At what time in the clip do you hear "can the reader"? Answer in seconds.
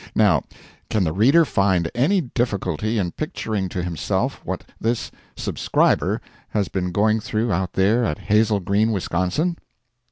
0.89-1.45